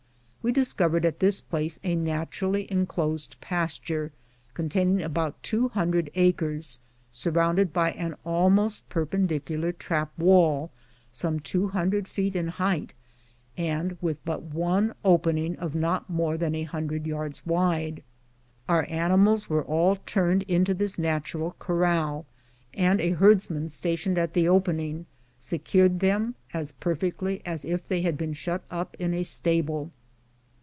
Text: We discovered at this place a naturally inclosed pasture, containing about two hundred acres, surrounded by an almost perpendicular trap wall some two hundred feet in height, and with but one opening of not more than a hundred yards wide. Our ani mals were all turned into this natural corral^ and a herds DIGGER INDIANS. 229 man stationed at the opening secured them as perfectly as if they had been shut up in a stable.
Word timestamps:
We 0.43 0.51
discovered 0.51 1.05
at 1.05 1.19
this 1.19 1.39
place 1.39 1.79
a 1.83 1.93
naturally 1.93 2.65
inclosed 2.71 3.35
pasture, 3.41 4.11
containing 4.55 5.03
about 5.03 5.43
two 5.43 5.67
hundred 5.67 6.09
acres, 6.15 6.79
surrounded 7.11 7.71
by 7.71 7.91
an 7.91 8.15
almost 8.25 8.89
perpendicular 8.89 9.71
trap 9.71 10.11
wall 10.17 10.71
some 11.11 11.39
two 11.41 11.67
hundred 11.67 12.07
feet 12.07 12.35
in 12.35 12.47
height, 12.47 12.93
and 13.55 13.95
with 14.01 14.17
but 14.25 14.41
one 14.41 14.95
opening 15.05 15.57
of 15.57 15.75
not 15.75 16.09
more 16.09 16.37
than 16.39 16.55
a 16.55 16.63
hundred 16.63 17.05
yards 17.05 17.45
wide. 17.45 18.01
Our 18.67 18.87
ani 18.89 19.13
mals 19.13 19.47
were 19.47 19.63
all 19.63 19.97
turned 20.07 20.41
into 20.47 20.73
this 20.73 20.97
natural 20.97 21.55
corral^ 21.59 22.25
and 22.73 22.99
a 22.99 23.11
herds 23.11 23.45
DIGGER 23.45 23.53
INDIANS. 23.53 23.57
229 23.59 23.61
man 23.61 23.69
stationed 23.69 24.17
at 24.17 24.33
the 24.33 24.49
opening 24.49 25.05
secured 25.37 25.99
them 25.99 26.33
as 26.51 26.71
perfectly 26.71 27.43
as 27.45 27.63
if 27.63 27.87
they 27.87 28.01
had 28.01 28.17
been 28.17 28.33
shut 28.33 28.63
up 28.71 28.95
in 28.97 29.13
a 29.13 29.21
stable. 29.21 29.91